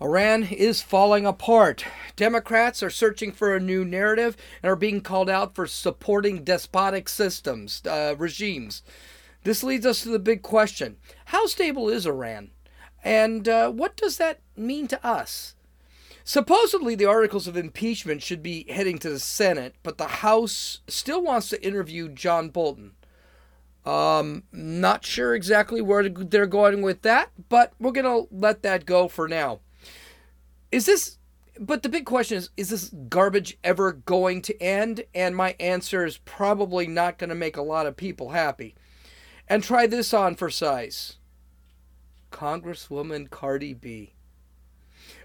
[0.00, 1.84] Iran is falling apart.
[2.14, 7.08] Democrats are searching for a new narrative and are being called out for supporting despotic
[7.08, 8.82] systems, uh, regimes.
[9.42, 12.50] This leads us to the big question How stable is Iran?
[13.02, 15.56] And uh, what does that mean to us?
[16.22, 21.22] Supposedly, the articles of impeachment should be heading to the Senate, but the House still
[21.22, 22.92] wants to interview John Bolton.
[23.86, 28.84] Um, not sure exactly where they're going with that, but we're going to let that
[28.84, 29.60] go for now.
[30.70, 31.18] Is this,
[31.58, 35.04] but the big question is, is this garbage ever going to end?
[35.14, 38.74] And my answer is probably not going to make a lot of people happy.
[39.48, 41.16] And try this on for size
[42.30, 44.12] Congresswoman Cardi B.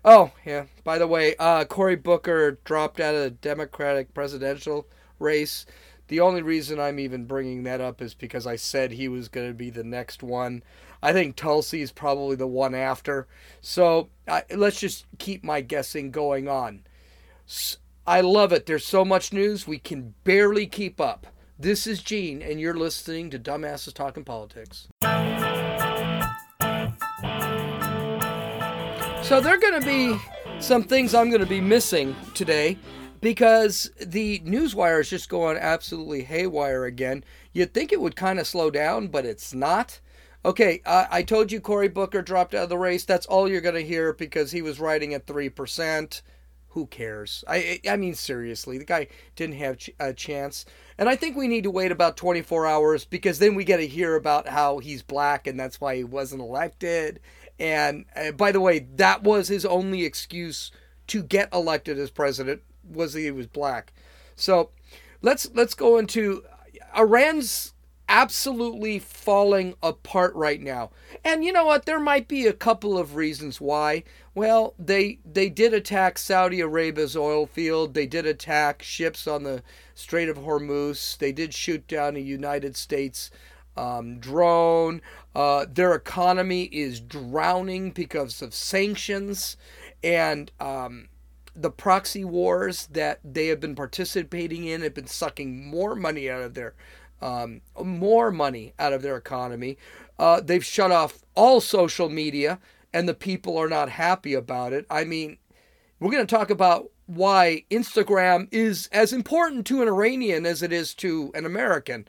[0.05, 0.65] Oh, yeah.
[0.84, 4.87] By the way, uh, Cory Booker dropped out of the Democratic presidential
[5.20, 5.65] race.
[6.07, 9.48] The only reason I'm even bringing that up is because I said he was going
[9.48, 10.63] to be the next one.
[11.03, 13.27] I think Tulsi is probably the one after.
[13.59, 14.07] So
[14.55, 16.84] let's just keep my guessing going on.
[18.07, 18.68] I love it.
[18.68, 21.27] There's so much news, we can barely keep up.
[21.59, 24.87] This is Gene, and you're listening to Dumbasses Talking Politics.
[29.24, 30.18] So, there are going to be
[30.62, 32.77] some things I'm going to be missing today
[33.20, 37.26] because the newswire is just going absolutely haywire again.
[37.51, 39.99] You'd think it would kind of slow down, but it's not.
[40.46, 43.05] Okay, I told you Cory Booker dropped out of the race.
[43.05, 46.22] That's all you're going to hear because he was riding at 3%.
[46.70, 47.44] Who cares?
[47.48, 50.66] I I mean seriously, the guy didn't have a chance.
[50.98, 53.88] And I think we need to wait about 24 hours because then we get to
[53.88, 57.20] hear about how he's black and that's why he wasn't elected.
[57.60, 60.71] And uh, by the way, that was his only excuse
[61.08, 63.94] to get elected as president was that he was black.
[64.36, 64.72] So,
[65.22, 66.44] let's let's go into
[66.97, 67.74] Iran's
[68.09, 70.91] absolutely falling apart right now.
[71.23, 71.85] And you know what?
[71.85, 74.03] There might be a couple of reasons why.
[74.35, 77.94] Well, they they did attack Saudi Arabia's oil field.
[77.94, 79.64] They did attack ships on the
[79.96, 81.18] Strait of Hormuz.
[81.18, 83.31] They did shoot down a United States
[83.78, 85.02] um, drone.
[85.35, 89.58] Uh, their economy is drowning because of sanctions
[90.03, 91.08] and um,
[91.56, 96.41] the proxy wars that they have been participating in have been sucking more money out
[96.41, 96.74] of their
[97.23, 99.78] um, more money out of their economy.
[100.19, 102.59] Uh, they've shut off all social media,
[102.94, 104.85] and the people are not happy about it.
[104.89, 105.38] I mean,
[106.00, 110.73] we're going to talk about why Instagram is as important to an Iranian as it
[110.73, 112.07] is to an American.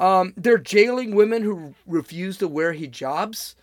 [0.00, 3.54] Um, they're jailing women who refuse to wear hijabs.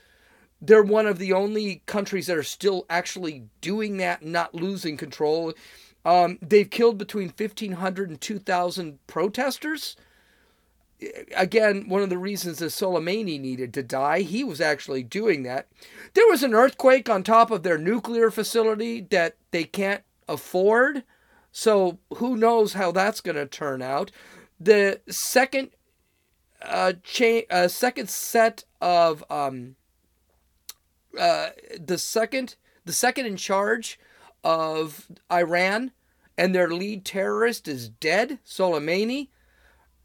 [0.61, 5.53] They're one of the only countries that are still actually doing that, not losing control.
[6.05, 9.97] Um, they've killed between 1,500 and 2,000 protesters
[11.35, 15.67] again, one of the reasons that Soleimani needed to die, he was actually doing that.
[16.13, 21.03] There was an earthquake on top of their nuclear facility that they can't afford.
[21.51, 24.11] So who knows how that's going to turn out?
[24.59, 25.71] The second
[26.61, 29.75] uh, cha- uh, second set of um,
[31.17, 31.49] uh,
[31.79, 32.55] the second
[32.85, 33.99] the second in charge
[34.43, 35.91] of Iran
[36.37, 39.29] and their lead terrorist is dead, Soleimani.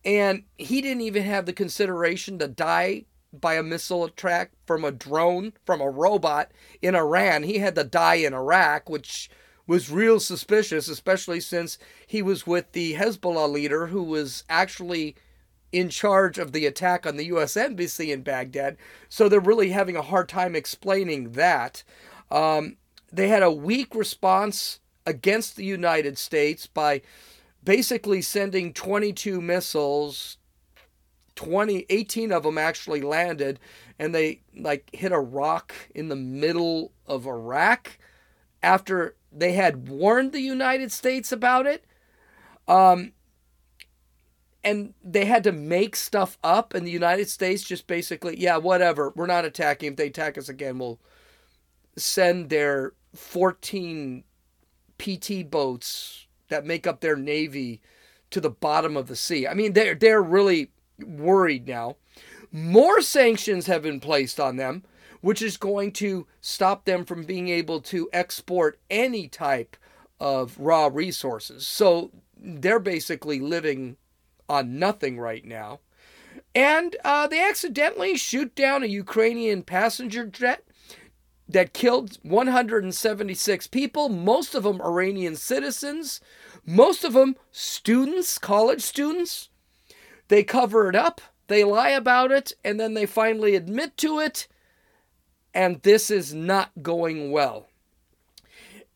[0.04, 4.92] And he didn't even have the consideration to die by a missile attack from a
[4.92, 7.42] drone, from a robot in Iran.
[7.42, 9.30] He had to die in Iraq, which
[9.66, 15.16] was real suspicious, especially since he was with the Hezbollah leader who was actually
[15.72, 17.56] in charge of the attack on the U.S.
[17.56, 18.76] Embassy in Baghdad.
[19.08, 21.82] So they're really having a hard time explaining that.
[22.30, 22.76] Um,
[23.12, 27.02] they had a weak response against the United States by
[27.64, 30.38] basically sending 22 missiles
[31.36, 33.58] 20 18 of them actually landed
[33.98, 37.98] and they like hit a rock in the middle of Iraq
[38.62, 41.84] after they had warned the United States about it.
[42.68, 43.12] Um
[44.62, 49.12] and they had to make stuff up and the United States just basically yeah whatever
[49.16, 49.92] we're not attacking.
[49.92, 51.00] If they attack us again we'll
[51.96, 54.24] send their 14
[54.98, 57.80] PT boats that make up their navy
[58.30, 59.46] to the bottom of the sea.
[59.46, 60.70] I mean, they're they're really
[61.00, 61.96] worried now.
[62.50, 64.84] More sanctions have been placed on them,
[65.20, 69.76] which is going to stop them from being able to export any type
[70.20, 71.66] of raw resources.
[71.66, 73.96] So they're basically living
[74.48, 75.80] on nothing right now.
[76.54, 80.64] And uh, they accidentally shoot down a Ukrainian passenger jet
[81.48, 86.20] that killed 176 people, most of them Iranian citizens,
[86.64, 89.50] most of them students, college students.
[90.28, 94.48] They cover it up, they lie about it, and then they finally admit to it,
[95.52, 97.68] and this is not going well.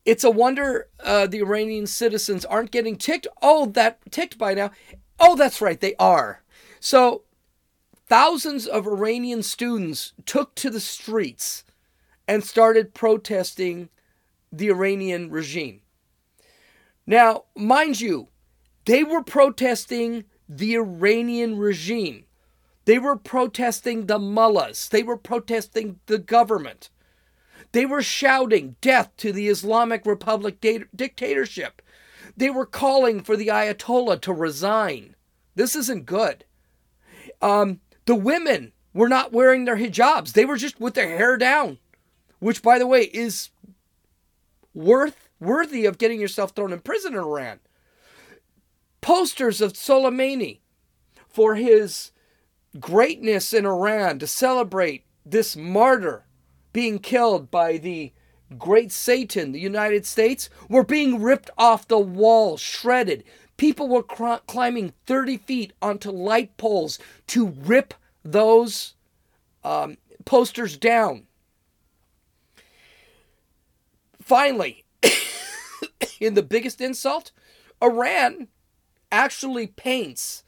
[0.05, 3.27] it's a wonder uh, the Iranian citizens aren't getting ticked.
[3.41, 4.71] Oh, that ticked by now.
[5.19, 6.41] Oh, that's right, they are.
[6.79, 7.23] So,
[8.07, 11.63] thousands of Iranian students took to the streets
[12.29, 13.89] and started protesting
[14.51, 15.81] the Iranian regime.
[17.07, 18.27] Now, mind you,
[18.85, 22.25] they were protesting the Iranian regime.
[22.85, 24.89] They were protesting the mullahs.
[24.89, 26.91] They were protesting the government.
[27.71, 30.61] They were shouting death to the Islamic Republic
[30.95, 31.81] dictatorship.
[32.37, 35.15] They were calling for the Ayatollah to resign.
[35.55, 36.45] This isn't good.
[37.41, 41.79] Um, the women were not wearing their hijabs, they were just with their hair down,
[42.39, 43.49] which, by the way, is
[44.73, 47.59] worth worthy of getting yourself thrown in prison in Iran.
[49.01, 50.59] Posters of Soleimani
[51.27, 52.11] for his
[52.79, 56.25] greatness in Iran to celebrate this martyr
[56.73, 58.11] being killed by the
[58.57, 63.23] great Satan, the United States, were being ripped off the wall, shredded.
[63.57, 67.93] People were cr- climbing 30 feet onto light poles to rip
[68.23, 68.95] those
[69.63, 71.25] um, posters down.
[74.29, 74.85] Finally,
[76.19, 77.31] in the biggest insult,
[77.81, 78.47] Iran
[79.11, 80.43] actually paints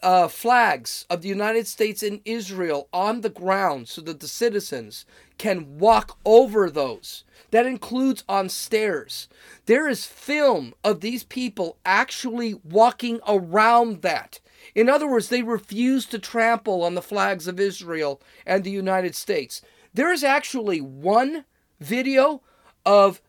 [0.00, 5.04] uh, flags of the United States and Israel on the ground so that the citizens
[5.38, 7.24] can walk over those.
[7.50, 9.26] That includes on stairs.
[9.66, 14.38] There is film of these people actually walking around that.
[14.76, 19.16] In other words, they refuse to trample on the flags of Israel and the United
[19.16, 19.62] States.
[19.92, 21.44] There is actually one
[21.80, 22.40] video
[22.88, 23.20] of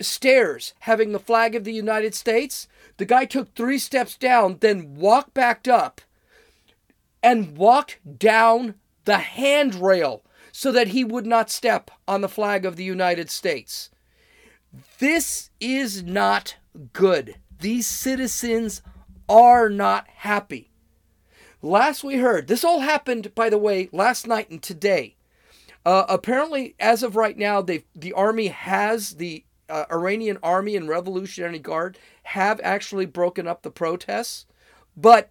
[0.00, 2.66] stairs having the flag of the United States.
[2.96, 6.00] The guy took three steps down, then walked back up
[7.22, 12.74] and walked down the handrail so that he would not step on the flag of
[12.74, 13.90] the United States.
[14.98, 16.56] This is not
[16.92, 17.36] good.
[17.60, 18.82] These citizens
[19.28, 20.72] are not happy.
[21.62, 25.14] Last we heard, this all happened, by the way, last night and today.
[25.84, 30.88] Uh, apparently, as of right now, they the army has the uh, Iranian army and
[30.88, 34.46] Revolutionary Guard have actually broken up the protests,
[34.96, 35.30] but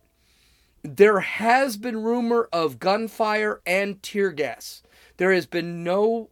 [0.82, 4.82] there has been rumor of gunfire and tear gas.
[5.18, 6.30] There has been no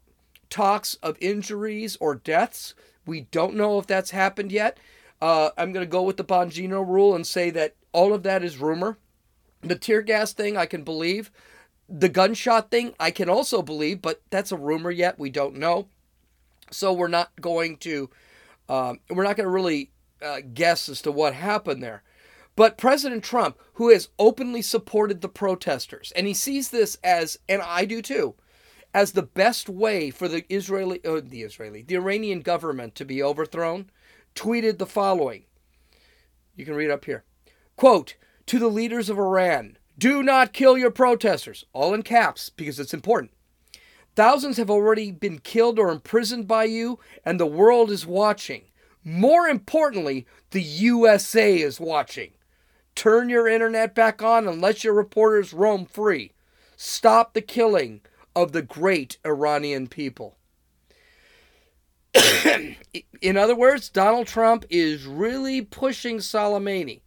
[0.49, 2.73] talks of injuries or deaths.
[3.05, 4.79] We don't know if that's happened yet.
[5.21, 8.43] Uh, I'm going to go with the Bongino rule and say that all of that
[8.43, 8.97] is rumor.
[9.61, 11.31] The tear gas thing, I can believe.
[11.89, 15.17] The gunshot thing, I can also believe, but that's a rumor yet.
[15.17, 15.87] We don't know.
[16.69, 18.09] So we're not going to
[18.69, 19.91] um, we're not going to really
[20.21, 22.03] uh, guess as to what happened there.
[22.55, 27.61] But President Trump, who has openly supported the protesters, and he sees this as, and
[27.61, 28.35] I do too,
[28.93, 33.21] as the best way for the Israeli, uh, the Israeli, the Iranian government to be
[33.21, 33.91] overthrown,
[34.33, 35.43] tweeted the following.
[36.55, 37.23] You can read up here.
[37.75, 38.15] Quote,
[38.47, 42.93] to the leaders of Iran, do not kill your protesters, all in caps because it's
[42.93, 43.31] important.
[44.15, 48.63] Thousands have already been killed or imprisoned by you, and the world is watching.
[49.03, 52.31] More importantly, the USA is watching.
[52.95, 56.33] Turn your internet back on and let your reporters roam free.
[56.75, 58.01] Stop the killing
[58.35, 60.37] of the great Iranian people.
[63.21, 67.01] In other words, Donald Trump is really pushing Soleimani.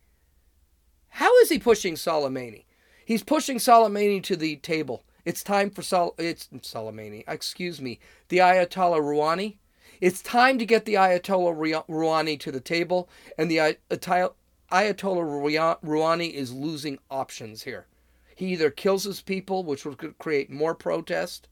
[1.08, 2.64] How is he pushing Soleimani?
[3.10, 5.02] He's pushing Soleimani to the table.
[5.24, 6.14] It's time for Sol.
[6.16, 7.24] It's Soleimani.
[7.26, 7.98] Excuse me,
[8.28, 9.56] the Ayatollah Rouhani.
[10.00, 14.32] It's time to get the Ayatollah Rouhani to the table, and the Ayatollah
[14.70, 17.88] Rouhani is losing options here.
[18.36, 21.48] He either kills his people, which would create more protest.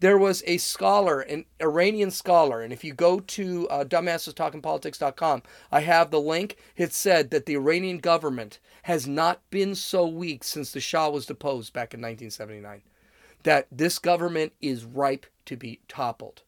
[0.00, 5.80] There was a scholar, an Iranian scholar, and if you go to uh, dumbassestalkingpolitics.com, I
[5.80, 6.56] have the link.
[6.76, 11.26] It said that the Iranian government has not been so weak since the Shah was
[11.26, 12.82] deposed back in 1979
[13.42, 16.42] that this government is ripe to be toppled.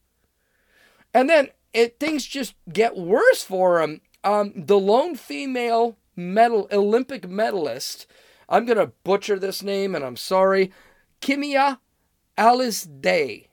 [1.15, 4.01] And then it, things just get worse for him.
[4.25, 8.07] Um, the lone female medal Olympic medalist,
[8.49, 10.73] I'm to butcher this name and I'm sorry,
[11.21, 11.79] Kimia
[12.39, 13.47] Alizadeh,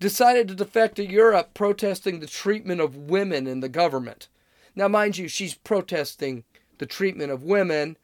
[0.00, 4.28] decided to defect to Europe protesting the treatment of women in the government.
[4.76, 6.44] Now, mind you, she's protesting
[6.78, 7.96] the treatment of women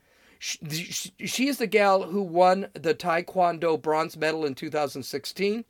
[0.44, 5.64] she, she is the gal who won the Taekwondo bronze medal in 2016.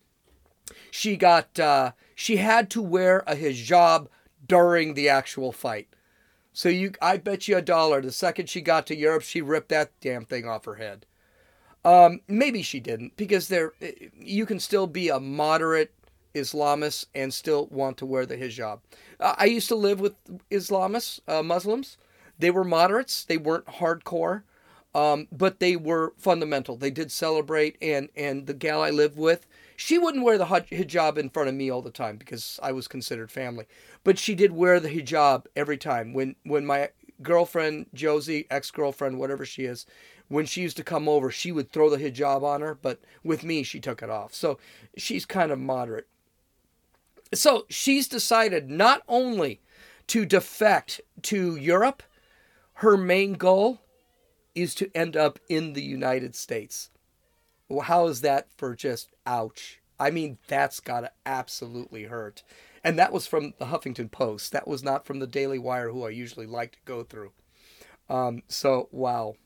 [0.90, 4.08] She got uh, she had to wear a hijab
[4.44, 5.86] during the actual fight.
[6.52, 8.00] So you, I bet you a dollar.
[8.00, 11.06] The second she got to Europe, she ripped that damn thing off her head.
[11.84, 13.72] Um, maybe she didn't because there,
[14.18, 15.92] you can still be a moderate
[16.34, 18.80] Islamists and still want to wear the hijab.
[19.20, 20.14] I used to live with
[20.50, 21.96] Islamists, uh, Muslims.
[22.38, 23.24] They were moderates.
[23.24, 24.42] They weren't hardcore,
[24.94, 26.76] um, but they were fundamental.
[26.76, 31.16] They did celebrate, and and the gal I lived with, she wouldn't wear the hijab
[31.18, 33.66] in front of me all the time because I was considered family,
[34.02, 36.12] but she did wear the hijab every time.
[36.12, 36.90] When when my
[37.22, 39.86] girlfriend Josie, ex girlfriend, whatever she is,
[40.28, 43.44] when she used to come over, she would throw the hijab on her, but with
[43.44, 44.34] me, she took it off.
[44.34, 44.58] So
[44.96, 46.08] she's kind of moderate.
[47.32, 49.60] So she's decided not only
[50.08, 52.02] to defect to Europe,
[52.74, 53.80] her main goal
[54.54, 56.90] is to end up in the United States.
[57.68, 59.80] Well, how is that for just ouch?
[59.98, 62.42] I mean, that's got to absolutely hurt.
[62.82, 64.52] And that was from the Huffington Post.
[64.52, 67.32] That was not from the Daily Wire, who I usually like to go through.
[68.10, 69.36] Um, so, wow.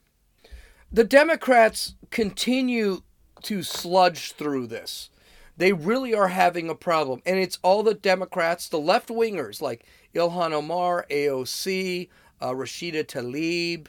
[0.91, 3.03] The Democrats continue
[3.43, 5.11] to sludge through this.
[5.57, 7.21] They really are having a problem.
[7.27, 12.09] And it's all the Democrats, the left wingers like Ilhan Omar, AOC,
[12.41, 13.89] uh, Rashida Tlaib,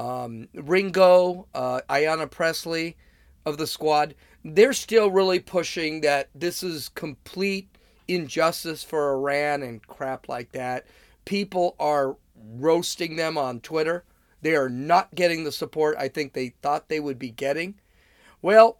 [0.00, 2.96] um, Ringo, uh, Ayanna Pressley
[3.44, 4.14] of the squad.
[4.42, 7.68] They're still really pushing that this is complete
[8.06, 10.86] injustice for Iran and crap like that.
[11.26, 12.16] People are
[12.56, 14.04] roasting them on Twitter.
[14.42, 17.74] They are not getting the support I think they thought they would be getting.
[18.40, 18.78] Well,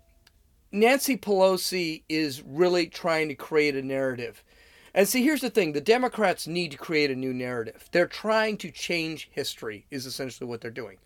[0.70, 4.44] Nancy Pelosi is really trying to create a narrative.
[4.94, 7.88] And see, here's the thing the Democrats need to create a new narrative.
[7.92, 10.98] They're trying to change history, is essentially what they're doing.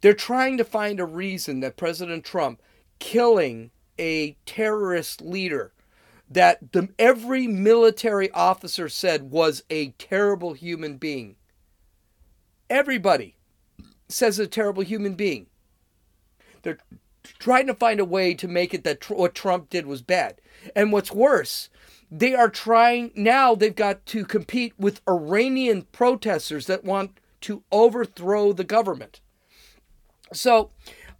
[0.00, 2.60] They're trying to find a reason that President Trump
[2.98, 5.72] killing a terrorist leader
[6.28, 11.36] that the, every military officer said was a terrible human being.
[12.68, 13.35] Everybody
[14.08, 15.46] says a terrible human being.
[16.62, 16.78] They're
[17.38, 20.40] trying to find a way to make it that tr- what Trump did was bad.
[20.74, 21.68] And what's worse,
[22.10, 28.52] they are trying now, they've got to compete with Iranian protesters that want to overthrow
[28.52, 29.20] the government.
[30.32, 30.70] So,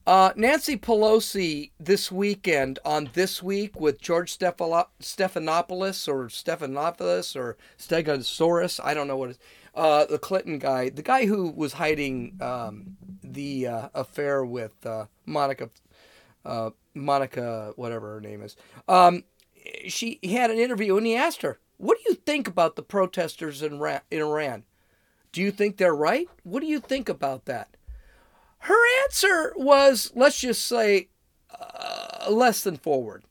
[0.07, 8.81] uh, Nancy Pelosi this weekend on This Week with George Stephanopoulos or Stephanopoulos or Stegosaurus,
[8.85, 9.39] I don't know what it is,
[9.77, 15.07] uh, the Clinton guy, the guy who was hiding um, the uh, affair with uh,
[15.27, 15.71] Monica
[16.45, 18.57] uh, Monica, whatever her name is.
[18.89, 19.25] Um,
[19.87, 22.83] she he had an interview and he asked her, "What do you think about the
[22.83, 24.65] protesters in, Ra- in Iran?
[25.33, 26.29] Do you think they're right?
[26.43, 27.77] What do you think about that?"
[28.61, 31.09] Her answer was, let's just say,
[31.51, 33.25] uh, less than forward.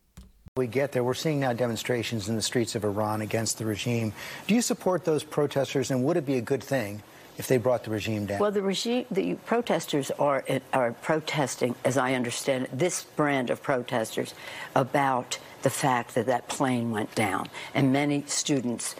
[0.58, 1.04] We get there.
[1.04, 4.14] We're seeing now demonstrations in the streets of Iran against the regime.
[4.48, 7.04] Do you support those protesters, and would it be a good thing
[7.38, 8.40] if they brought the regime down?
[8.40, 13.62] Well, the regime, the protesters are are protesting, as I understand it, this brand of
[13.62, 14.34] protesters
[14.74, 18.96] about the fact that that plane went down, and many students.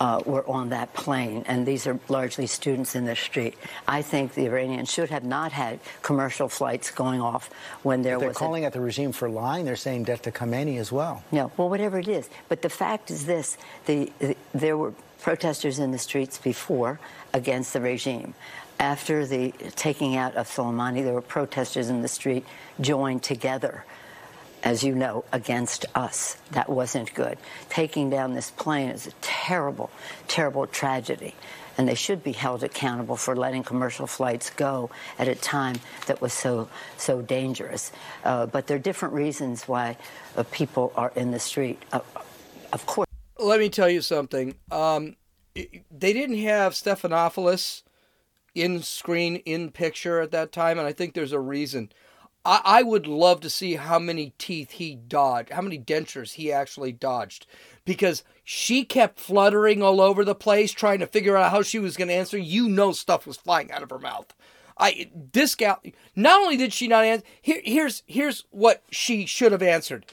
[0.00, 3.54] Uh, were on that plane, and these are largely students in the street.
[3.86, 7.50] I think the Iranians should have not had commercial flights going off
[7.82, 8.34] when there they're was.
[8.34, 9.66] They're calling at the regime for lying.
[9.66, 11.22] They're saying death to Khamenei as well.
[11.30, 12.30] No, well, whatever it is.
[12.48, 16.98] But the fact is this: the, the there were protesters in the streets before
[17.34, 18.32] against the regime.
[18.78, 22.46] After the taking out of Soleimani, there were protesters in the street
[22.80, 23.84] joined together,
[24.62, 26.36] as you know, against us.
[26.52, 27.38] That wasn't good.
[27.68, 29.90] Taking down this plane is a terrible,
[30.28, 31.34] terrible tragedy.
[31.78, 35.76] And they should be held accountable for letting commercial flights go at a time
[36.06, 37.90] that was so so dangerous.
[38.22, 39.96] Uh, but there are different reasons why
[40.36, 41.82] uh, people are in the street.
[41.92, 42.00] Uh,
[42.72, 43.06] of course.
[43.38, 44.56] Let me tell you something.
[44.70, 45.16] Um,
[45.54, 47.82] they didn't have Stephanopoulos
[48.54, 51.90] in screen, in picture at that time, and I think there's a reason.
[52.44, 56.52] I, I would love to see how many teeth he dodged, how many dentures he
[56.52, 57.46] actually dodged,
[57.84, 61.96] because she kept fluttering all over the place, trying to figure out how she was
[61.96, 62.38] going to answer.
[62.38, 64.34] You know, stuff was flying out of her mouth.
[64.78, 65.82] I this gal.
[66.16, 70.06] Not only did she not answer, here, here's here's what she should have answered,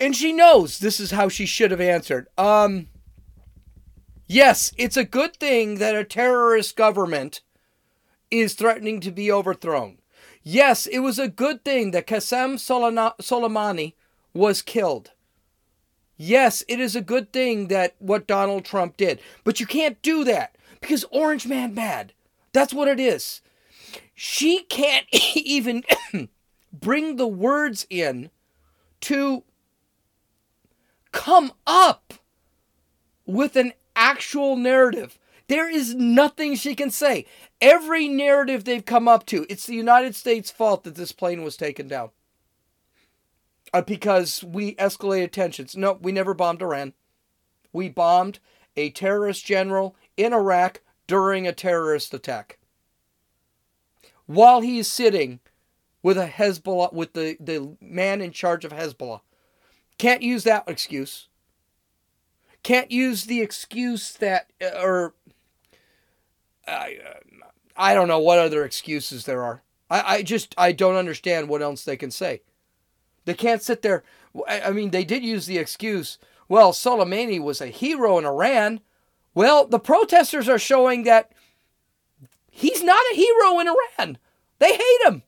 [0.00, 2.26] and she knows this is how she should have answered.
[2.36, 2.88] Um
[4.30, 7.40] Yes, it's a good thing that a terrorist government
[8.30, 9.97] is threatening to be overthrown.
[10.50, 13.92] Yes, it was a good thing that Qasem Soleimani
[14.32, 15.10] was killed.
[16.16, 19.20] Yes, it is a good thing that what Donald Trump did.
[19.44, 22.14] But you can't do that because Orange Man bad.
[22.54, 23.42] That's what it is.
[24.14, 25.84] She can't even
[26.72, 28.30] bring the words in
[29.02, 29.44] to
[31.12, 32.14] come up
[33.26, 35.18] with an actual narrative.
[35.48, 37.26] There is nothing she can say.
[37.60, 41.56] Every narrative they've come up to, it's the United States' fault that this plane was
[41.56, 42.10] taken down.
[43.72, 45.76] uh, because we escalated tensions.
[45.76, 46.94] No, we never bombed Iran.
[47.72, 48.38] We bombed
[48.76, 52.58] a terrorist general in Iraq during a terrorist attack.
[54.26, 55.40] While he is sitting
[56.02, 59.20] with a Hezbollah, with the, the man in charge of Hezbollah.
[59.98, 61.28] Can't use that excuse.
[62.62, 65.14] Can't use the excuse that, uh, or
[66.68, 67.46] I, uh,
[67.76, 69.62] I don't know what other excuses there are.
[69.90, 72.42] I, I just, I don't understand what else they can say.
[73.24, 74.04] They can't sit there.
[74.48, 78.80] I mean, they did use the excuse, well, Soleimani was a hero in Iran.
[79.34, 81.32] Well, the protesters are showing that
[82.50, 84.18] he's not a hero in Iran.
[84.58, 85.22] They hate him.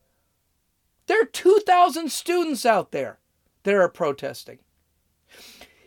[1.07, 3.19] There are 2,000 students out there
[3.65, 4.59] that are protesting.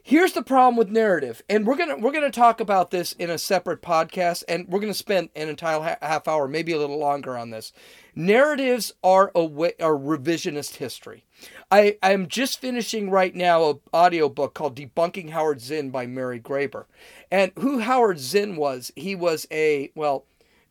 [0.06, 3.38] Here's the problem with narrative, and we're gonna we're gonna talk about this in a
[3.38, 7.52] separate podcast, and we're gonna spend an entire half hour, maybe a little longer, on
[7.52, 7.72] this.
[8.14, 11.24] Narratives are a way, are revisionist history.
[11.72, 16.42] I I'm just finishing right now a audio book called Debunking Howard Zinn by Mary
[16.42, 16.84] Grabar,
[17.32, 18.92] and who Howard Zinn was?
[18.98, 20.26] He was a well,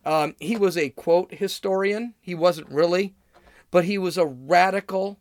[0.05, 2.13] um, he was a quote historian.
[2.21, 3.15] He wasn't really,
[3.71, 5.19] but he was a radical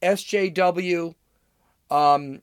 [0.00, 1.14] SJW
[1.90, 2.40] um,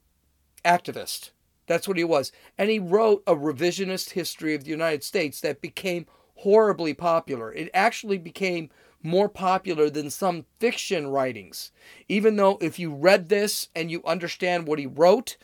[0.63, 1.31] activist.
[1.67, 2.31] That's what he was.
[2.57, 7.53] And he wrote a revisionist history of the United States that became horribly popular.
[7.53, 8.69] It actually became
[9.03, 11.71] more popular than some fiction writings.
[12.07, 15.37] Even though, if you read this and you understand what he wrote,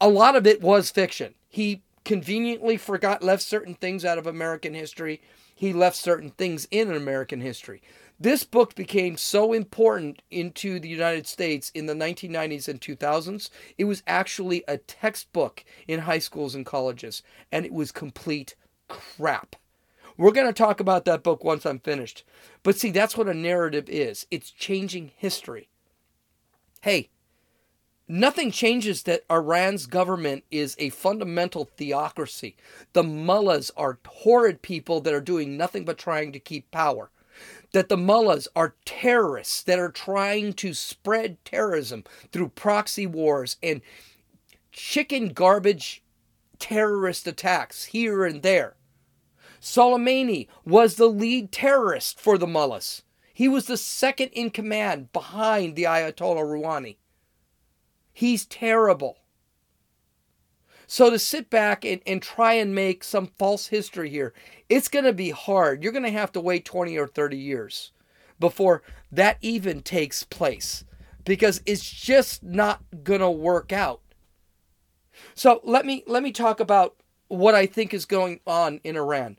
[0.00, 1.34] a lot of it was fiction.
[1.48, 5.20] He conveniently forgot, left certain things out of American history.
[5.54, 7.82] He left certain things in American history.
[8.22, 13.50] This book became so important into the United States in the 1990s and 2000s.
[13.76, 18.54] It was actually a textbook in high schools and colleges, and it was complete
[18.86, 19.56] crap.
[20.16, 22.22] We're going to talk about that book once I'm finished.
[22.62, 25.68] But see, that's what a narrative is it's changing history.
[26.82, 27.10] Hey,
[28.06, 32.54] nothing changes that Iran's government is a fundamental theocracy.
[32.92, 37.10] The mullahs are horrid people that are doing nothing but trying to keep power
[37.72, 43.80] that the mullahs are terrorists that are trying to spread terrorism through proxy wars and
[44.70, 46.02] chicken garbage
[46.58, 48.76] terrorist attacks here and there.
[49.60, 53.02] Soleimani was the lead terrorist for the mullahs.
[53.32, 56.96] He was the second in command behind the Ayatollah Rouhani.
[58.12, 59.18] He's terrible.
[60.92, 64.34] So to sit back and, and try and make some false history here,
[64.68, 65.82] it's going to be hard.
[65.82, 67.92] You're going to have to wait 20 or 30 years
[68.38, 70.84] before that even takes place
[71.24, 74.02] because it's just not going to work out.
[75.34, 76.94] So let me let me talk about
[77.28, 79.38] what I think is going on in Iran.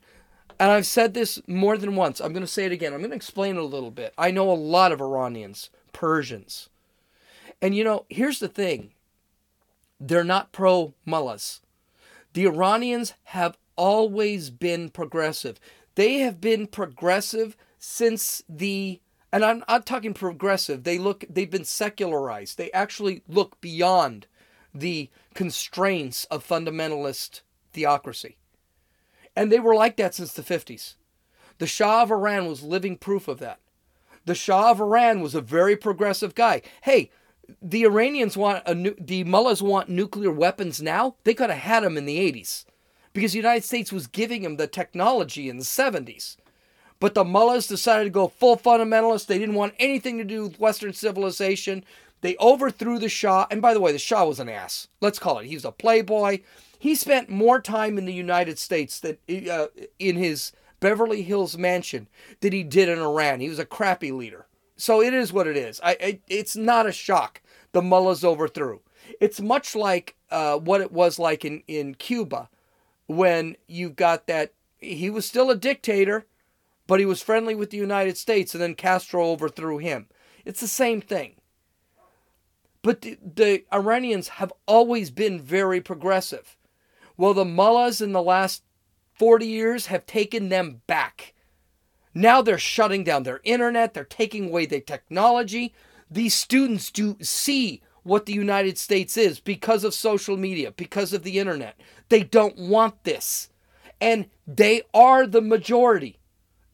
[0.58, 2.20] And I've said this more than once.
[2.20, 2.92] I'm going to say it again.
[2.92, 4.12] I'm going to explain it a little bit.
[4.18, 6.68] I know a lot of Iranians, Persians.
[7.62, 8.93] And you know, here's the thing
[10.00, 11.60] they're not pro mullahs.
[12.32, 15.58] The Iranians have always been progressive.
[15.94, 19.00] They have been progressive since the
[19.32, 20.84] and I'm not talking progressive.
[20.84, 22.56] They look they've been secularized.
[22.56, 24.26] They actually look beyond
[24.72, 27.40] the constraints of fundamentalist
[27.72, 28.36] theocracy.
[29.36, 30.94] And they were like that since the 50s.
[31.58, 33.60] The Shah of Iran was living proof of that.
[34.24, 36.62] The Shah of Iran was a very progressive guy.
[36.82, 37.10] Hey,
[37.62, 41.16] the Iranians want a nu- the mullahs want nuclear weapons now.
[41.24, 42.64] They could have had them in the 80s
[43.12, 46.36] because the United States was giving them the technology in the 70s.
[47.00, 49.26] But the mullahs decided to go full fundamentalist.
[49.26, 51.84] They didn't want anything to do with Western civilization.
[52.20, 53.46] They overthrew the Shah.
[53.50, 54.88] And by the way, the Shah was an ass.
[55.00, 55.46] Let's call it.
[55.46, 56.40] He was a playboy.
[56.78, 59.18] He spent more time in the United States than
[59.50, 59.66] uh,
[59.98, 62.08] in his Beverly Hills mansion
[62.40, 63.40] than he did in Iran.
[63.40, 64.46] He was a crappy leader.
[64.76, 65.80] So it is what it is.
[65.82, 67.40] I, I it's not a shock.
[67.72, 68.80] The mullahs overthrew.
[69.20, 72.48] It's much like uh, what it was like in, in Cuba
[73.06, 74.52] when you got that.
[74.78, 76.26] He was still a dictator,
[76.86, 80.08] but he was friendly with the United States, and then Castro overthrew him.
[80.44, 81.36] It's the same thing.
[82.82, 86.56] But the, the Iranians have always been very progressive.
[87.16, 88.62] Well, the mullahs in the last
[89.14, 91.32] 40 years have taken them back
[92.14, 95.74] now they're shutting down their internet, they're taking away their technology.
[96.10, 101.24] These students do see what the United States is because of social media, because of
[101.24, 101.80] the internet.
[102.08, 103.48] They don't want this.
[104.00, 106.18] And they are the majority.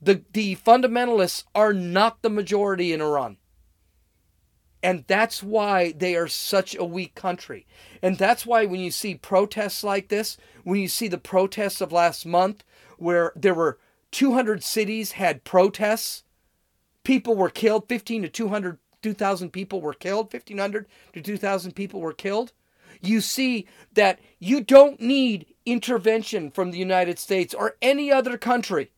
[0.03, 3.37] The, the fundamentalists are not the majority in Iran.
[4.83, 7.67] And that's why they are such a weak country.
[8.03, 11.93] And that's why when you see protests like this, when you see the protests of
[11.93, 12.65] last month,
[12.97, 13.79] where there were
[14.13, 16.25] 200 cities had protests.
[17.05, 22.13] People were killed, 15 to 200 2,000 people were killed, 1,500 to 2,000 people were
[22.13, 22.53] killed.
[23.01, 28.91] You see that you don't need intervention from the United States or any other country.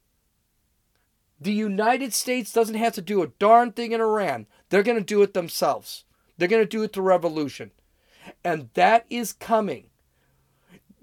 [1.41, 4.47] The United States doesn't have to do a darn thing in Iran.
[4.69, 6.05] They're going to do it themselves.
[6.37, 7.71] They're going to do it through revolution.
[8.45, 9.91] And that is coming.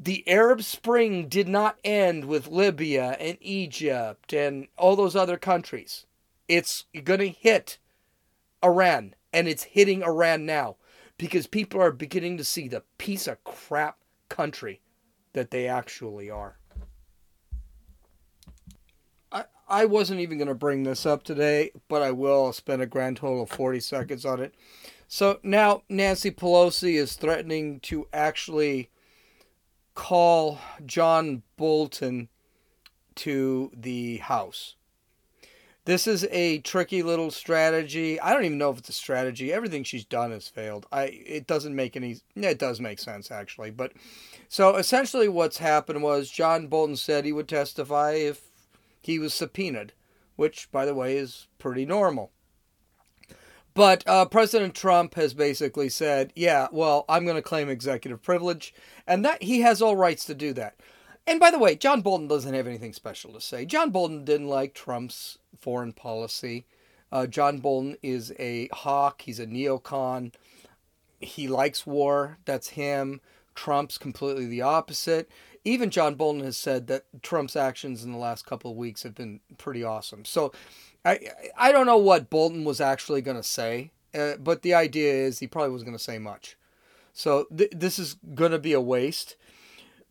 [0.02, 6.06] The Arab Spring did not end with Libya and Egypt and all those other countries.
[6.48, 7.80] It's going to hit
[8.64, 10.78] Iran, and it's hitting Iran now
[11.18, 13.98] because people are beginning to see the piece of crap
[14.30, 14.80] country
[15.34, 16.58] that they actually are.
[19.34, 22.82] I, I wasn't even going to bring this up today, but I will I'll spend
[22.82, 24.56] a grand total of 40 seconds on it.
[25.10, 28.90] So now Nancy Pelosi is threatening to actually
[30.00, 32.30] call John Bolton
[33.16, 34.76] to the House.
[35.84, 38.18] This is a tricky little strategy.
[38.18, 39.52] I don't even know if it's a strategy.
[39.52, 40.86] Everything she's done has failed.
[40.94, 43.72] I it doesn't make any it does make sense actually.
[43.72, 43.92] But
[44.48, 48.44] so essentially what's happened was John Bolton said he would testify if
[49.02, 49.92] he was subpoenaed,
[50.38, 52.32] which by the way is pretty normal.
[53.74, 58.74] But uh, President Trump has basically said, yeah, well, I'm going to claim executive privilege,
[59.08, 60.76] and that he has all rights to do that.
[61.28, 63.66] And by the way, John Bolton doesn't have anything special to say.
[63.66, 66.66] John Bolton didn't like Trump's foreign policy.
[67.12, 70.34] Uh, John Bolton is a hawk, he's a neocon.
[71.20, 73.22] He likes war, that's him.
[73.56, 75.30] Trump's completely the opposite.
[75.66, 79.16] Even John Bolton has said that Trump's actions in the last couple of weeks have
[79.16, 80.26] been pretty awesome.
[80.26, 80.52] So
[81.06, 81.20] I
[81.58, 85.40] I don't know what Bolton was actually going to say, uh, but the idea is
[85.40, 86.58] he probably wasn't going to say much.
[87.14, 89.36] So th- this is going to be a waste.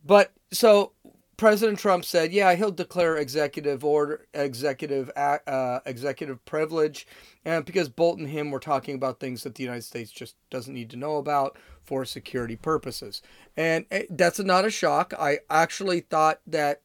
[0.05, 0.93] But so
[1.39, 7.07] President Trump said, "Yeah, he'll declare executive order, executive uh, executive privilege,"
[7.45, 10.73] and because Bolton and him were talking about things that the United States just doesn't
[10.73, 13.21] need to know about for security purposes,
[13.55, 15.13] and eh, that's not a shock.
[15.17, 16.81] I actually thought that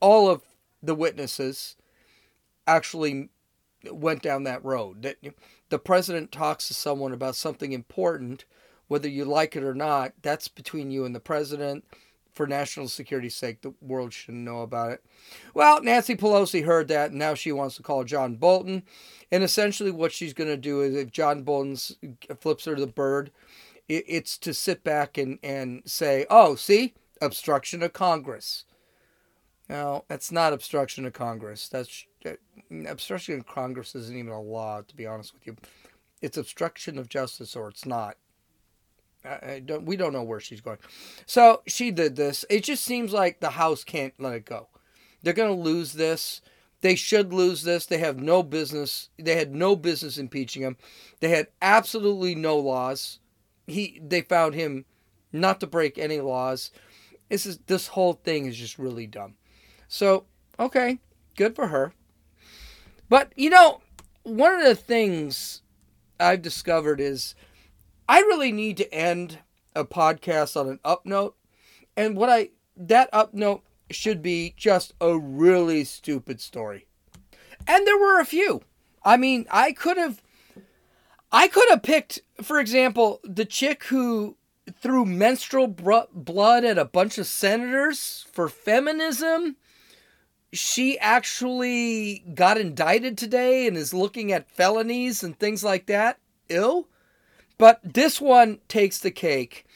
[0.00, 0.42] all of
[0.82, 1.76] the witnesses
[2.66, 3.28] actually
[3.92, 5.02] went down that road.
[5.02, 5.18] That
[5.68, 8.44] the president talks to someone about something important,
[8.88, 11.84] whether you like it or not, that's between you and the president.
[12.40, 15.04] For national security's sake, the world shouldn't know about it.
[15.52, 18.82] Well, Nancy Pelosi heard that, and now she wants to call John Bolton.
[19.30, 21.76] And essentially, what she's going to do is if John Bolton
[22.30, 23.30] uh, flips her the bird,
[23.90, 28.64] it's to sit back and, and say, oh, see, obstruction of Congress.
[29.68, 31.68] Now, that's not obstruction of Congress.
[31.68, 32.36] That's uh,
[32.88, 35.58] obstruction of Congress isn't even a law, to be honest with you.
[36.22, 38.16] It's obstruction of justice, or it's not.
[39.66, 40.78] Don't, we don't know where she's going.
[41.26, 42.44] So she did this.
[42.48, 44.68] It just seems like the House can't let it go.
[45.22, 46.40] They're going to lose this.
[46.80, 47.84] They should lose this.
[47.84, 49.10] They have no business.
[49.18, 50.76] They had no business impeaching him.
[51.20, 53.18] They had absolutely no laws.
[53.66, 54.86] He they found him
[55.32, 56.70] not to break any laws.
[57.28, 59.34] This is this whole thing is just really dumb.
[59.88, 60.24] So,
[60.58, 61.00] okay,
[61.36, 61.92] good for her.
[63.08, 63.82] But, you know,
[64.22, 65.62] one of the things
[66.18, 67.34] I've discovered is
[68.10, 69.38] I really need to end
[69.72, 71.36] a podcast on an up note.
[71.96, 76.88] And what I, that up note should be just a really stupid story.
[77.68, 78.62] And there were a few.
[79.04, 80.20] I mean, I could have,
[81.30, 84.36] I could have picked, for example, the chick who
[84.82, 89.54] threw menstrual blood at a bunch of senators for feminism
[90.52, 96.18] she actually got indicted today and is looking at felonies and things like that.
[96.48, 96.88] Ill.
[97.60, 99.66] But this one takes the cake.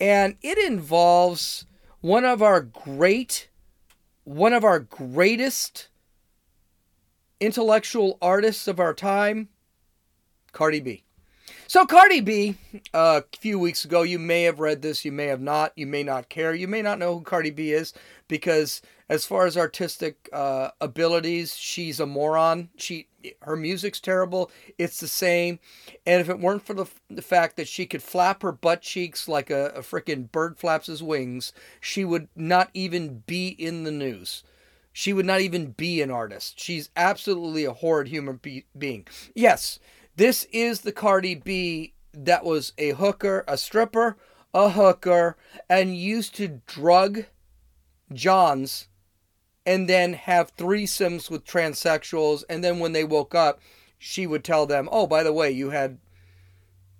[0.00, 1.66] And it involves
[2.00, 3.48] one of our great,
[4.24, 5.88] one of our greatest
[7.40, 9.48] intellectual artists of our time,
[10.50, 11.04] Cardi B.
[11.68, 12.56] So, Cardi B,
[12.92, 16.02] a few weeks ago, you may have read this, you may have not, you may
[16.02, 17.92] not care, you may not know who Cardi B is
[18.26, 22.70] because, as far as artistic uh, abilities, she's a moron.
[22.76, 23.08] She,
[23.42, 24.50] her music's terrible.
[24.76, 25.58] It's the same,
[26.06, 29.28] and if it weren't for the, the fact that she could flap her butt cheeks
[29.28, 33.92] like a, a freaking bird flaps his wings, she would not even be in the
[33.92, 34.44] news.
[34.92, 36.58] She would not even be an artist.
[36.58, 39.06] She's absolutely a horrid human be- being.
[39.34, 39.78] Yes
[40.18, 44.16] this is the Cardi B that was a hooker, a stripper,
[44.52, 45.36] a hooker,
[45.70, 47.26] and used to drug
[48.12, 48.88] Johns
[49.68, 52.42] and then have threesomes with transsexuals.
[52.48, 53.60] And then when they woke up,
[53.98, 55.98] she would tell them, oh, by the way, you had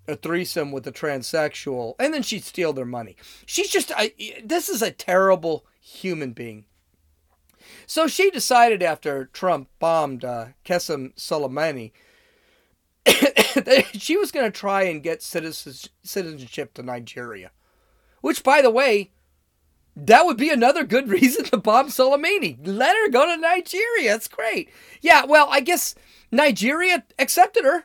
[0.07, 1.95] a threesome with a transsexual.
[1.99, 3.17] And then she'd steal their money.
[3.47, 4.13] She's just, I,
[4.45, 6.67] this is a terrible human being.
[7.87, 11.93] So she decided after Trump bombed uh, Qasem Soleimani
[13.07, 17.51] that she was going to try and get citizenship to Nigeria,
[18.21, 19.13] which, by the way,
[20.07, 22.59] that would be another good reason to bomb Soleimani.
[22.65, 24.13] Let her go to Nigeria.
[24.13, 24.71] That's great.
[25.01, 25.95] Yeah, well, I guess
[26.31, 27.85] Nigeria accepted her.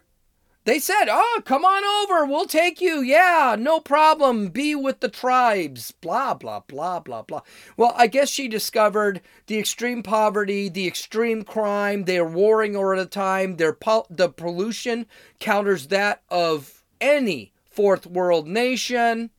[0.65, 2.26] They said, Oh, come on over.
[2.26, 3.02] We'll take you.
[3.02, 4.47] Yeah, no problem.
[4.47, 5.91] Be with the tribes.
[5.91, 7.41] Blah, blah, blah, blah, blah.
[7.76, 12.06] Well, I guess she discovered the extreme poverty, the extreme crime.
[12.06, 13.58] They're warring all the time.
[13.58, 15.06] Their po- the pollution
[15.39, 19.32] counters that of any fourth world nation.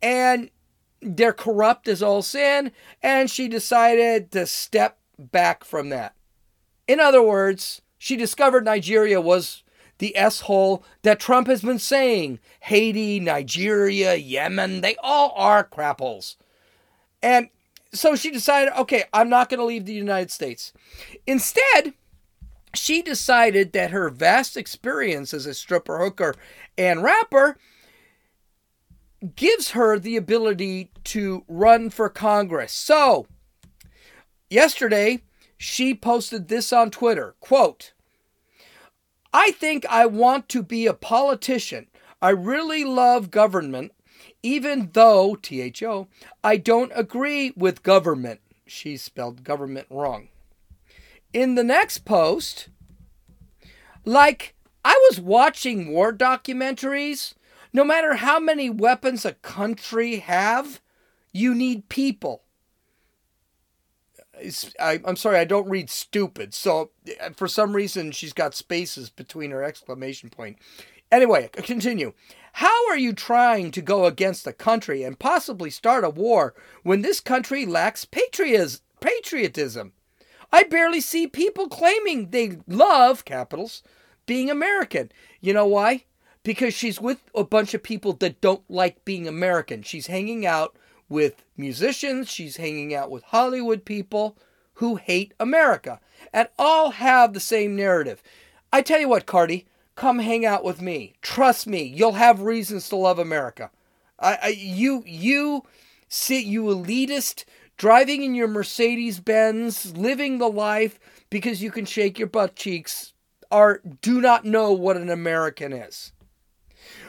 [0.00, 0.50] And
[1.02, 2.72] they're corrupt as all sin.
[3.02, 6.14] And she decided to step back from that.
[6.86, 9.62] In other words, she discovered Nigeria was
[9.98, 12.40] the S hole that Trump has been saying.
[12.60, 16.36] Haiti, Nigeria, Yemen, they all are crapples.
[17.22, 17.48] And
[17.92, 20.72] so she decided, okay, I'm not going to leave the United States.
[21.26, 21.94] Instead,
[22.74, 26.34] she decided that her vast experience as a stripper, hooker,
[26.76, 27.58] and rapper
[29.36, 32.72] gives her the ability to run for Congress.
[32.72, 33.26] So,
[34.50, 35.22] yesterday,
[35.56, 37.92] she posted this on Twitter quote,
[39.32, 41.86] I think I want to be a politician.
[42.20, 43.92] I really love government,
[44.42, 46.08] even though, THO,
[46.44, 48.40] I don't agree with government.
[48.66, 50.28] She spelled government wrong.
[51.32, 52.68] In the next post,
[54.04, 54.54] like
[54.84, 57.34] I was watching war documentaries,
[57.72, 60.80] no matter how many weapons a country have,
[61.32, 62.42] you need people.
[64.80, 66.54] I, am sorry, I don't read stupid.
[66.54, 70.58] So uh, for some reason, she's got spaces between her exclamation point.
[71.10, 72.12] Anyway, continue.
[72.54, 77.02] How are you trying to go against a country and possibly start a war when
[77.02, 79.92] this country lacks patriotism?
[80.52, 83.82] I barely see people claiming they love capitals
[84.26, 85.10] being American.
[85.40, 86.04] You know why?
[86.44, 89.82] Because she's with a bunch of people that don't like being American.
[89.82, 90.76] She's hanging out
[91.08, 94.36] with musicians, she's hanging out with Hollywood people
[94.74, 96.00] who hate America
[96.32, 98.22] and all have the same narrative.
[98.72, 101.14] I tell you what, Cardi, come hang out with me.
[101.20, 103.70] Trust me, you'll have reasons to love America.
[104.18, 105.64] I, I you you
[106.08, 107.44] sit you elitist
[107.76, 110.98] driving in your Mercedes Benz, living the life
[111.30, 113.12] because you can shake your butt cheeks
[113.50, 116.12] are do not know what an American is.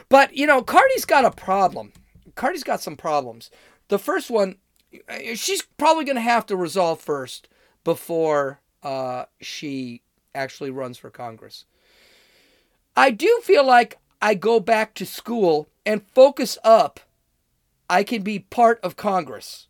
[0.08, 1.92] But you know, Cardi's got a problem.
[2.34, 3.50] Cardi's got some problems.
[3.88, 4.56] The first one,
[5.34, 7.48] she's probably going to have to resolve first
[7.84, 10.02] before uh, she
[10.34, 11.64] actually runs for Congress.
[12.96, 17.00] I do feel like I go back to school and focus up.
[17.90, 19.68] I can be part of Congress.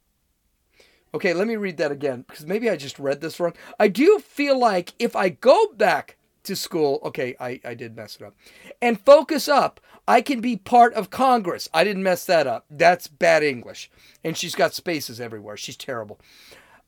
[1.12, 3.54] Okay, let me read that again because maybe I just read this wrong.
[3.78, 8.16] I do feel like if I go back to school, okay, I, I did mess
[8.16, 8.34] it up,
[8.80, 11.68] and focus up, I can be part of Congress.
[11.72, 12.66] I didn't mess that up.
[12.70, 13.90] That's bad English.
[14.22, 15.56] And she's got spaces everywhere.
[15.56, 16.20] She's terrible.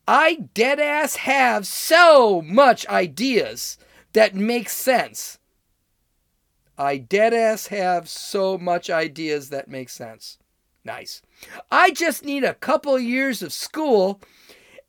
[0.07, 3.79] I dead ass have so much ideas
[4.13, 5.39] that make sense.
[6.79, 10.39] I dead ass have so much ideas that make sense.
[10.85, 11.23] Nice.
[11.71, 14.21] I just need a couple years of school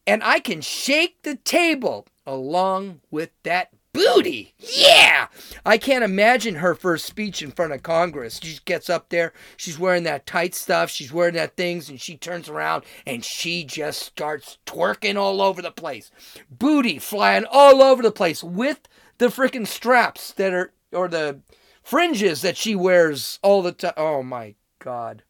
[0.05, 4.53] and I can shake the table along with that booty.
[4.59, 5.27] Yeah!
[5.65, 8.39] I can't imagine her first speech in front of Congress.
[8.41, 12.15] She gets up there, she's wearing that tight stuff, she's wearing that things, and she
[12.15, 16.11] turns around and she just starts twerking all over the place.
[16.49, 21.41] Booty flying all over the place with the freaking straps that are, or the
[21.83, 23.93] fringes that she wears all the time.
[23.97, 25.23] Oh my God.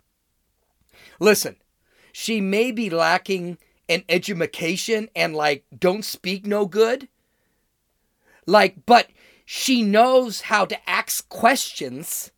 [1.19, 1.55] Listen,
[2.11, 7.07] she may be lacking an education and like don't speak no good
[8.47, 9.09] like, but
[9.45, 12.31] she knows how to ask questions.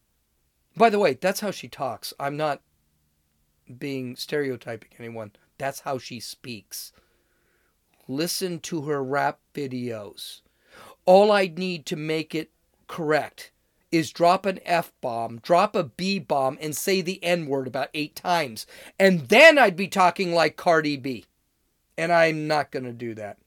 [0.75, 2.13] By the way, that's how she talks.
[2.19, 2.61] I'm not
[3.77, 5.31] being stereotyping anyone.
[5.57, 6.91] That's how she speaks.
[8.07, 10.41] Listen to her rap videos.
[11.05, 12.51] All I need to make it
[12.87, 13.51] correct
[13.91, 17.89] is drop an F bomb, drop a B bomb, and say the N word about
[17.93, 18.65] eight times.
[18.99, 21.25] And then I'd be talking like Cardi B.
[21.97, 23.37] And I'm not going to do that.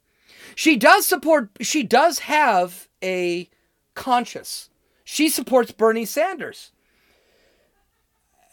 [0.54, 3.48] She does support, she does have a
[3.94, 4.70] conscience.
[5.04, 6.72] She supports Bernie Sanders.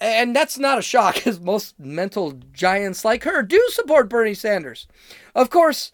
[0.02, 4.88] And that's not a shock, because most mental giants like her do support Bernie Sanders.
[5.36, 5.92] Of course,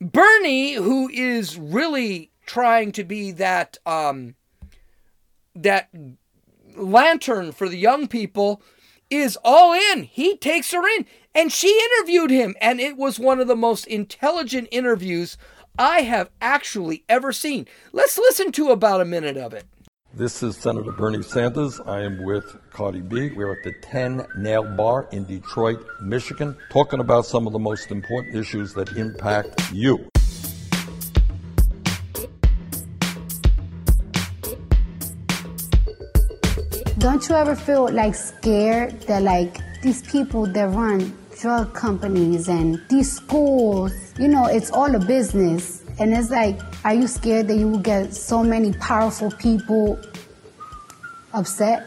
[0.00, 4.34] Bernie, who is really trying to be that um,
[5.54, 5.88] that
[6.76, 8.60] lantern for the young people,
[9.10, 10.04] is all in.
[10.04, 11.06] He takes her in.
[11.34, 15.36] And she interviewed him, and it was one of the most intelligent interviews
[15.78, 17.66] I have actually ever seen.
[17.92, 19.66] Let's listen to about a minute of it.
[20.14, 21.78] This is Senator Bernie Sanders.
[21.80, 23.32] I am with Cardi B.
[23.32, 27.90] We're at the 10 Nail Bar in Detroit, Michigan, talking about some of the most
[27.90, 30.08] important issues that impact you.
[37.06, 42.82] Don't you ever feel like scared that like these people that run drug companies and
[42.88, 45.84] these schools, you know, it's all a business.
[46.00, 50.00] And it's like, are you scared that you will get so many powerful people
[51.32, 51.86] upset?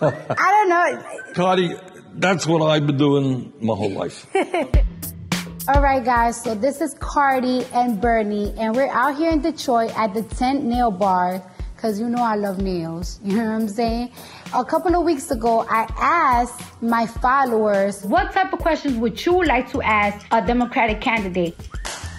[0.00, 1.04] I don't know.
[1.34, 1.74] Cardi,
[2.14, 4.24] that's what I've been doing my whole life.
[5.68, 9.92] All right, guys, so this is Cardi and Bernie, and we're out here in Detroit
[9.98, 11.42] at the Tent Nail Bar
[11.82, 13.18] because you know I love nails.
[13.24, 14.12] You know what I'm saying?
[14.54, 19.42] A couple of weeks ago, I asked my followers, what type of questions would you
[19.42, 21.56] like to ask a Democratic candidate?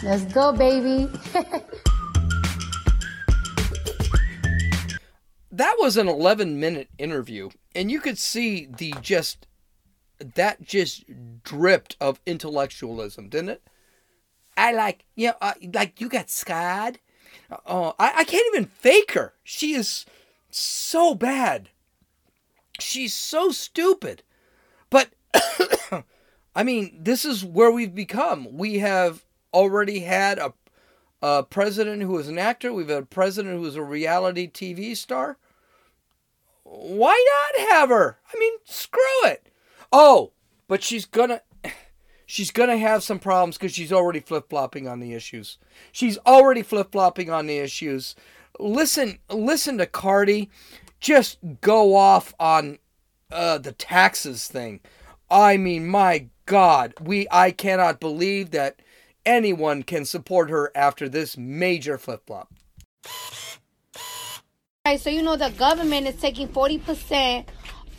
[0.03, 1.09] Let's go, baby.
[5.51, 9.47] that was an 11 minute interview, and you could see the just
[10.35, 11.05] that just
[11.43, 13.61] dripped of intellectualism, didn't it?
[14.57, 16.99] I like, you know, uh, like you got scared
[17.65, 19.33] Oh, I, I can't even fake her.
[19.43, 20.05] She is
[20.49, 21.69] so bad.
[22.79, 24.23] She's so stupid.
[24.89, 25.09] But,
[26.55, 28.57] I mean, this is where we've become.
[28.57, 30.53] We have already had a,
[31.21, 34.95] a president who is an actor, we've had a president who is a reality TV
[34.97, 35.37] star.
[36.63, 37.23] Why
[37.55, 38.19] not have her?
[38.33, 39.47] I mean, screw it.
[39.91, 40.31] Oh,
[40.67, 41.41] but she's gonna
[42.25, 45.57] she's going to have some problems because she's already flip flopping on the issues.
[45.91, 48.15] She's already flip flopping on the issues.
[48.59, 50.49] Listen, listen to Cardi
[50.99, 52.79] just go off on
[53.31, 54.79] uh, the taxes thing.
[55.29, 58.81] I mean, my God, we I cannot believe that
[59.25, 62.53] anyone can support her after this major flip flop.
[64.85, 67.49] Right, so you know the government is taking forty percent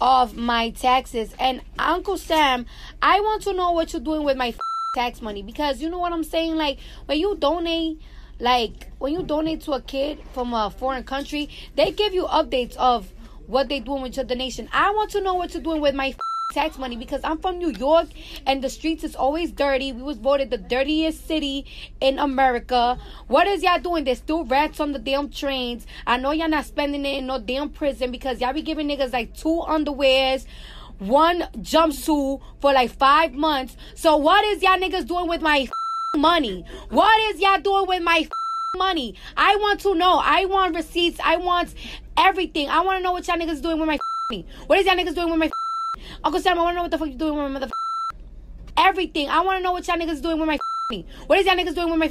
[0.00, 1.35] of my taxes.
[1.38, 2.66] And Uncle Sam,
[3.02, 4.54] I want to know what you're doing with my
[4.94, 6.57] tax money because you know what I'm saying?
[6.57, 8.00] Like when you donate,
[8.38, 12.76] like when you donate to a kid from a foreign country, they give you updates
[12.76, 13.12] of
[13.46, 14.68] what they're doing with your donation.
[14.72, 16.14] I want to know what you're doing with my
[16.52, 18.09] tax money because I'm from New York
[18.46, 19.92] and the streets is always dirty.
[19.92, 21.64] We was voted the dirtiest city
[22.00, 22.98] in America.
[23.28, 24.04] What is y'all doing?
[24.04, 25.87] There's still rats on the damn trains.
[26.07, 29.12] I know y'all not spending it in no damn prison because y'all be giving niggas
[29.12, 30.44] like two underwears,
[30.98, 33.76] one jumpsuit for like five months.
[33.94, 35.68] So what is y'all niggas doing with my
[36.14, 36.64] money?
[36.90, 38.28] What is y'all doing with my
[38.76, 39.14] money?
[39.37, 40.20] I want to know.
[40.22, 41.18] I want receipts.
[41.24, 41.74] I want
[42.18, 42.68] everything.
[42.68, 43.98] I want to know what y'all niggas doing with my
[44.30, 44.46] money.
[44.66, 45.50] What is y'all niggas doing with my
[46.23, 47.71] Uncle Sam, I wanna know what the fuck you doing with my mother.
[48.77, 49.29] Everything.
[49.29, 50.59] I wanna know what y'all niggas doing with my.
[51.27, 52.11] What is y'all niggas doing with my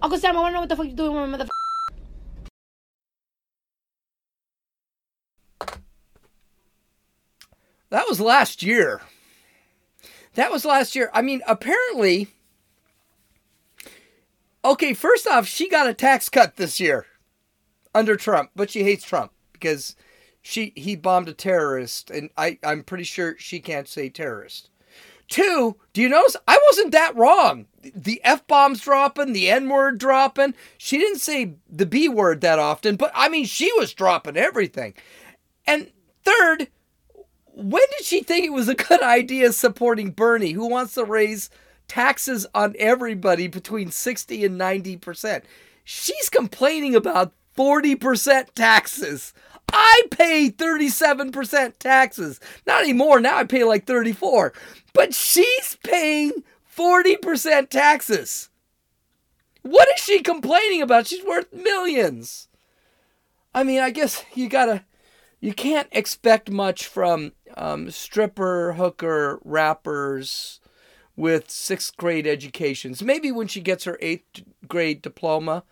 [0.00, 1.48] Uncle Sam, I wanna know what the fuck you doing with my mother.
[7.90, 9.02] That was last year.
[10.34, 11.10] That was last year.
[11.12, 12.28] I mean, apparently.
[14.64, 17.06] Okay, first off, she got a tax cut this year
[17.94, 19.94] under Trump, but she hates Trump because
[20.42, 24.68] she he bombed a terrorist, and I I'm pretty sure she can't say terrorist.
[25.28, 27.66] Two, do you notice I wasn't that wrong?
[27.82, 30.54] The F bombs dropping, the N word dropping.
[30.76, 34.94] She didn't say the B word that often, but I mean, she was dropping everything.
[35.66, 35.90] And
[36.24, 36.68] third,
[37.46, 41.50] when did she think it was a good idea supporting Bernie, who wants to raise
[41.88, 45.42] taxes on everybody between 60 and 90%?
[45.84, 49.32] She's complaining about 40% taxes
[49.72, 52.40] I pay 37% taxes.
[52.66, 53.20] Not anymore.
[53.20, 54.52] Now I pay like 34.
[54.92, 56.32] But she's paying
[56.76, 58.50] 40% taxes.
[59.62, 61.06] What is she complaining about?
[61.06, 62.48] She's worth millions.
[63.54, 64.84] I mean, I guess you gotta,
[65.40, 70.60] you can't expect much from um, stripper, hooker, rappers
[71.16, 73.02] with sixth grade educations.
[73.02, 75.64] Maybe when she gets her eighth grade diploma,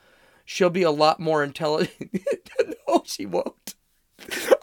[0.45, 2.21] she'll be a lot more intelligent.
[2.89, 3.60] no, she won't.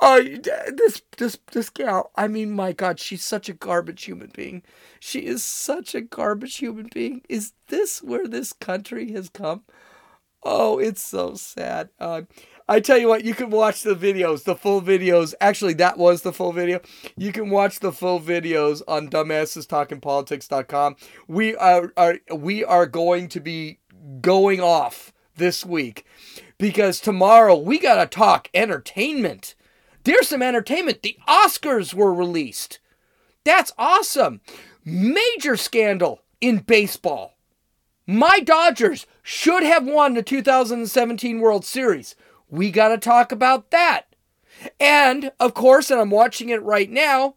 [0.02, 2.12] Oh, this this this gal.
[2.16, 4.64] I mean, my God, she's such a garbage human being.
[5.00, 7.22] She is such a garbage human being.
[7.30, 9.64] Is this where this country has come?
[10.44, 11.90] Oh, it's so sad.
[12.00, 12.22] Uh,
[12.70, 15.34] I tell you what, you can watch the videos, the full videos.
[15.42, 16.80] Actually, that was the full video.
[17.16, 20.96] You can watch the full videos on dumbassestalkingpolitics.com.
[21.28, 23.80] We are, are we are going to be
[24.22, 26.06] going off this week
[26.58, 29.56] because tomorrow we got to talk entertainment.
[30.08, 31.02] There's some entertainment.
[31.02, 32.80] The Oscars were released.
[33.44, 34.40] That's awesome.
[34.86, 37.34] Major scandal in baseball.
[38.06, 42.16] My Dodgers should have won the 2017 World Series.
[42.50, 44.04] We got to talk about that.
[44.80, 47.36] And of course, and I'm watching it right now,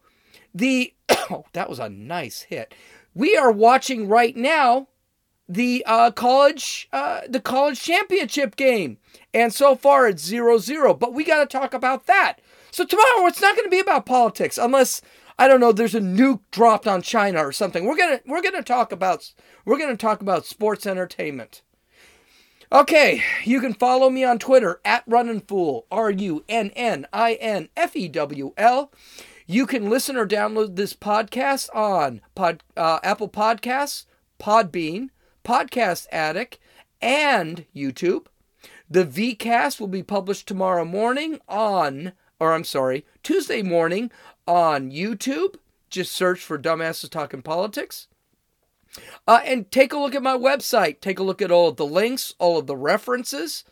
[0.55, 2.73] the oh, that was a nice hit.
[3.17, 4.87] We are watching right now
[5.49, 8.99] the uh, college uh, the college championship game,
[9.35, 10.97] and so far it's 0-0.
[11.01, 12.39] But we got to talk about that.
[12.81, 15.03] So tomorrow it's not going to be about politics unless
[15.39, 15.71] I don't know.
[15.71, 17.85] There's a nuke dropped on China or something.
[17.85, 19.35] We're gonna we're gonna talk about
[19.67, 21.61] we're gonna talk about sports entertainment.
[22.73, 27.35] Okay, you can follow me on Twitter at Runnin' Fool, R U N N I
[27.35, 28.91] N F E W L.
[29.47, 34.07] You can listen or download this podcast on Pod, uh, Apple Podcasts,
[34.41, 35.11] Podbean,
[35.45, 36.59] Podcast Addict,
[37.03, 38.29] and YouTube.
[38.89, 44.11] The VCast will be published tomorrow morning on, or I'm sorry, Tuesday morning
[44.49, 45.57] on YouTube.
[45.91, 48.09] Just search for Dumbasses Talking Politics.
[49.27, 51.01] Uh, and take a look at my website.
[51.01, 53.65] Take a look at all of the links, all of the references,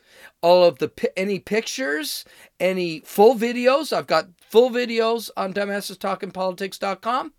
[0.43, 2.25] all of the any pictures,
[2.61, 3.93] any full videos.
[3.93, 7.33] I've got full videos on dumbassestalkingpolitics.com.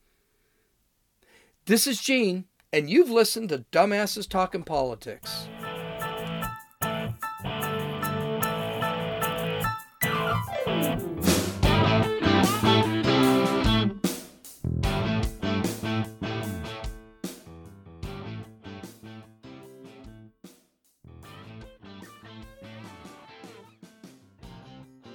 [1.66, 5.48] This is Gene, and you've listened to Dumbasses Talking Politics.